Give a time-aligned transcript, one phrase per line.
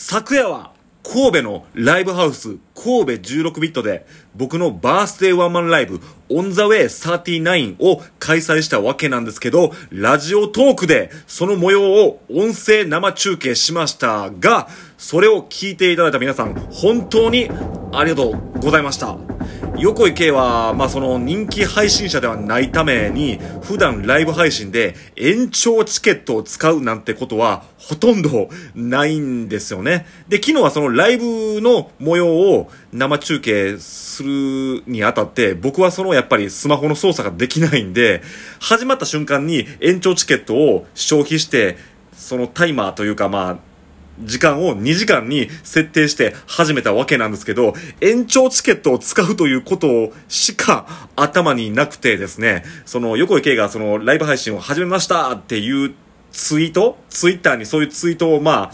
[0.00, 0.70] 昨夜は
[1.02, 14.68] 神戸のライブハウス神戸16ビットで僕のバースデーワンマンライブオンザウェイ39を開催したわけなんですけど、ラジオトークでその模様を音声生中継しましたが、
[14.98, 17.50] それを聞いていただいた皆さん、本当に
[17.92, 19.37] ありがとうございました。
[19.80, 30.06] 横井圭は、まあ、その人気配信者ではないために、普段ライブ配信で延長チケットを使うなんてことはほとんどないんですよね。
[30.28, 38.22] で、昨日はそのライブの模様を生中継するにあたって、僕はそのやっぱりスマホの操作ができないんで、
[38.58, 41.78] 始まった瞬間に延長チケットを消費して、
[42.16, 43.67] そのタイマーというかまあ、
[44.24, 55.94] 時間を2時間に設定して始めたわけなんですけど、延長チケットを使うということしか頭になくてですね、その横井圭がそのライブ配信を始めましたっていう
[56.32, 58.72] ツイートツイッターにそういうツイートをまあ、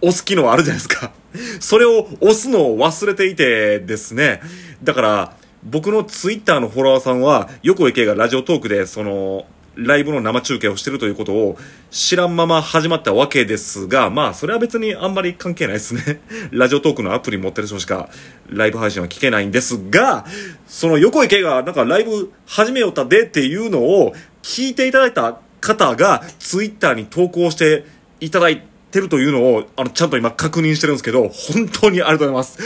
[0.00, 1.12] 押す機能あるじゃないですか。
[1.60, 4.40] それを押すのを忘れていてですね、
[4.82, 11.56] だから、僕のツイッターのフォロワーさんは、横井圭がラジオトークで、その、ライブの生中継をしてるということを
[11.90, 16.20] 知らんまま始まったわけですが、まあ、それは別にあんまり関係ないですね。
[16.52, 18.08] ラジオトークのアプリ持ってる人しか
[18.48, 20.26] ライブ配信は聞けないんですが、
[20.66, 27.84] その横井圭がなんかライブ始めよったでっていうのを聞いていただいた方がツイッターに投稿して
[28.20, 32.58] いただい、てるというのを、あの、ちゃんと今確認してるんですけど、本当にありがとうございます。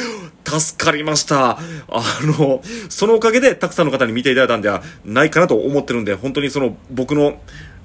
[0.47, 1.59] 助かりました。
[1.89, 7.41] あの、そのおかげでたくさんの方に見ていただいたんではないかなと思ってるんで、本当にその僕の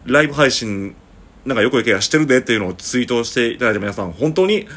[0.06, 0.96] ライブ配信、
[1.46, 4.68] なんか横行けがしてるでっていうのをツイートしていただいた皆さん、本当に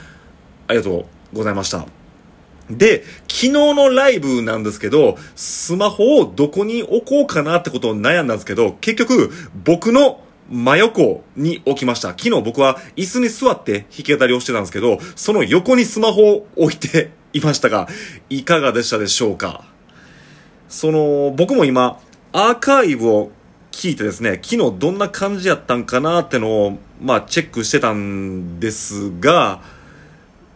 [0.67, 1.87] ありがとうございました。
[2.71, 9.31] で、昨日のライブなんですけど、スマホをどこに置こうかなってことを悩んだんですけど、結局、
[9.65, 12.11] 僕の真横に置きました。
[12.11, 17.89] 昨日僕は椅子に座って弾き語りをしてたんですけど、その横にスマホを置いていましたが、
[18.31, 19.65] いかがでしたでしょうか？
[20.69, 22.01] その、僕も今、
[22.33, 23.31] アーカイブを
[23.71, 29.61] 聞いてですね、昨日どんな感じやったんかなってのを、まあチェックしてたんですが、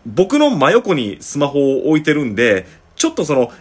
[0.07, 2.67] 僕の真横にスマホを置いてるんで、
[2.97, 3.53] ちょっとその、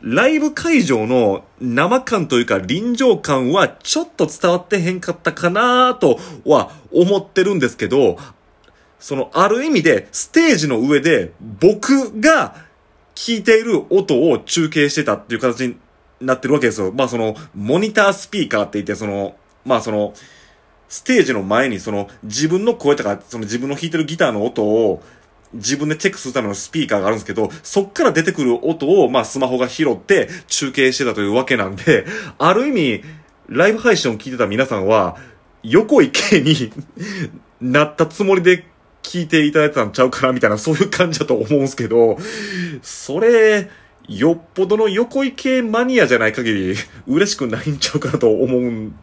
[0.00, 8.18] ライブ会場の生感というか臨場感はちょっと伝わってへんかったかなとは思ってるんですけど、
[8.98, 12.56] そのある意味でステージの上で僕が
[13.14, 15.76] 聞いている音を中継してたっていう形に
[16.20, 16.92] なってるわけですよ。
[16.92, 20.14] まあそのモニタースピーカーって言ってその、まあその
[20.88, 25.02] ステージの前にその自分の声とかその自分の弾いてるギターの音を
[25.54, 32.06] 自分でチェックするためのスピーカーがあるんですけど、そっから出てくる音を、まあ、スマホが拾って中継してたというわけなんで、
[32.38, 33.04] ある意味、
[33.48, 35.16] ライブ配信を聞いてた皆さんは、
[35.62, 36.72] 横井系に
[37.60, 38.66] なったつもりで
[39.02, 42.16] 聞いていただいてたんちゃうかなみたいな、そういう感じだと思うんすけど、
[42.82, 43.70] それ、
[44.08, 46.74] よっぽどの横井系マニアじゃない限り、
[47.06, 48.94] 嬉しくないんちゃうかなと思うん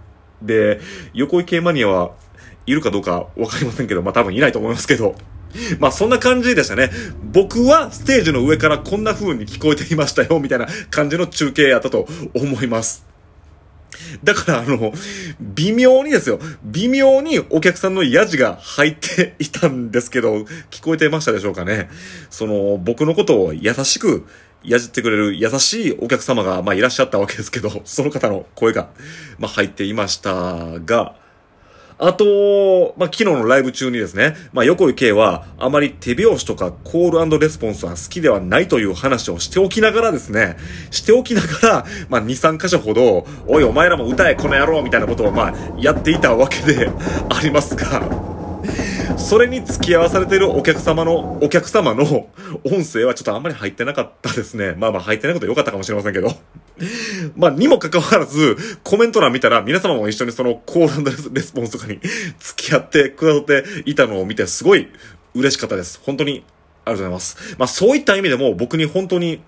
[0.42, 0.80] で、
[1.14, 2.12] 横井系マニアは
[2.66, 5.16] いるかどうかわかりませんけど、まあ多分いないと思いますけど。
[5.80, 6.92] まあそんな感じでしたね。
[7.32, 13.06] 僕はステージの上からこんな風に聞こえていましたよ、みたいな感じの中継やったと思います。
[14.24, 14.94] だからあの、
[15.40, 16.40] 微妙にですよ。
[16.64, 20.36] 微妙にお客さんのヤジが入っていたんですけど、
[20.72, 21.90] 聞こえてましたでしょうかね。
[22.30, 24.26] その、僕のことを優しく、
[24.64, 28.90] やじってくれる優しいお客様が、まあ、いらっしゃったわけですけど、その方の声が、
[29.38, 31.16] まあ、入っていましたが、
[32.02, 40.56] あと、まあ、昨日のライブ中にですね、まあ、横井圭は、あまり手拍子とかコールレスポンスは好きではないという話をしておきながらですね、
[40.92, 46.90] しておきながら、まあ、2、3箇所ほど、おいお前らも歌えこの野郎みたいなことを、まあ、やっていたわけで
[47.30, 48.02] ありますが、
[49.18, 52.04] それに付き合わされているお客様の、お客様の
[52.64, 54.74] 音声はちょっとあんまり入ってなかったですね。
[54.78, 56.32] まあまあ入ってないこと良かったかもしれませんけど。
[57.36, 62.00] まあ、にもかかわらず、コメント欄見たら皆様も一緒にそのコールレスポンスとかに
[62.40, 64.88] 付き合ってくださっていたのを見てすごい
[65.34, 66.00] 嬉しかったです。
[66.04, 66.44] 本当にありが
[66.86, 67.56] とうございます。
[67.58, 69.42] まあそういった意味でも僕に本当に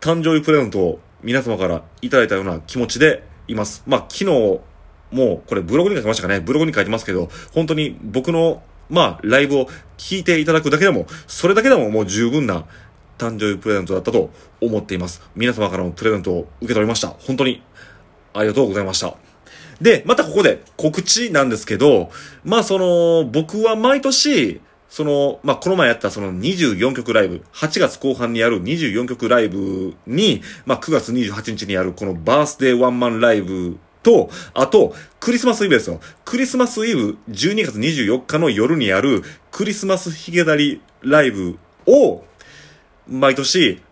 [0.00, 3.82] 誕生日プレゼントを皆様からいただいたような気持ちでいます。
[3.86, 4.60] まあ昨日
[5.10, 9.68] もう、これブログに書きましたかねブログに書いてますけど、本当に僕の、まあ、ライブを
[9.98, 12.66] 聞いていただくだけでも、それだけでももう十分な
[13.20, 14.30] 誕生日プレゼントだったと
[14.60, 15.22] 思っています。
[15.36, 17.08] 皆様からのプレゼントを受け取りました。
[17.08, 17.62] 本当に、
[18.32, 19.14] ありがとうございました。
[19.80, 22.10] で、またここで告知なんですけど、
[22.44, 36.00] まあその、僕は毎年、その、まあ、この前やったその24曲ライブ、8月後半にやる24曲ライブに、まあ、9月28日にやるこのバースデーワンマンライブと、あと、クリスマスイブですよ。
[36.24, 39.22] クリスマスイブ12月24日の夜にある
[39.52, 41.56] クリスマスヒゲダリライブ
[41.86, 42.24] を、
[43.10, 43.82] 毎年、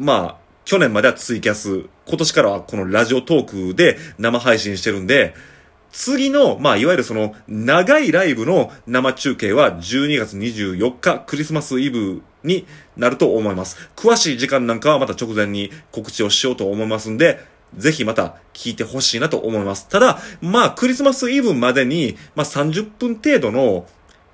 [0.00, 5.34] まあ、去年まではツイキャス、今年からはこのラジオトークで生配信してるんで、
[5.92, 12.66] 次の、まあ、いわゆるその、長いライブの生中継は12月24日、クリスマスイブに
[12.96, 13.90] なると思います。
[13.94, 17.40] 詳しい時間なんかはまた直前に告知をしようと思いますんで、
[17.76, 19.88] ぜひまた聞いてほしいなと思います。
[19.88, 23.86] ただ、まあ、クリスマスイブまでに、まあ、30分程度の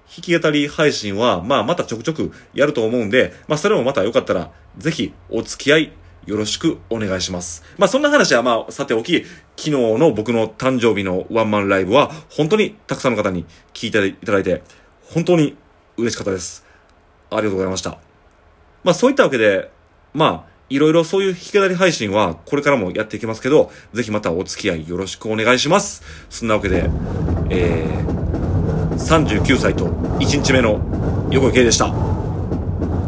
[0.08, 5.92] 弾き語り配信は、まあ、またちょくちょくやると思うんで、まあ、それもまたよかったら、ぜひお付き合い
[6.26, 7.62] よろしくお願いします。
[7.78, 9.24] まあそんな話はまあさておき、
[9.56, 14.62] 昨日の僕の誕生日のワンマンライブは本当にたくさんの方に聞いていただいて、
[15.02, 15.56] 本当に
[15.96, 16.66] 嬉しかったです。
[17.30, 17.98] ありがとうございました。
[18.82, 19.70] まあそういったわけで、
[20.14, 26.02] まあいろいろそういう弾き語り配信はこれからもやっていきますけど、ぜひまたお付き合いよろしくお願いします。
[26.28, 26.90] そんなわけで、
[27.50, 28.35] えー、
[29.06, 29.86] 39歳と
[30.18, 30.80] 1日目の
[31.30, 32.05] 横井圭でした。